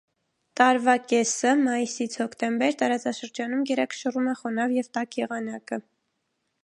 [0.59, 5.81] Տարվա կեսը (մայիսից հոկտեմբեր) տարածաշրջանում գերակշռում է խոնավ և տաք եղանակը։